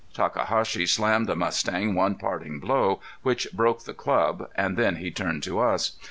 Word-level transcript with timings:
Takahashi 0.15 0.87
slammed 0.87 1.27
the 1.27 1.35
mustang 1.35 1.93
one 1.93 2.15
parting 2.15 2.59
blow, 2.59 3.01
which 3.21 3.47
broke 3.53 3.83
the 3.83 3.93
club, 3.93 4.49
and 4.55 4.75
then 4.75 4.95
he 4.95 5.11
turned 5.11 5.43
to 5.43 5.59
us. 5.59 5.97